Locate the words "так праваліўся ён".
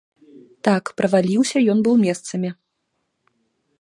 0.67-1.79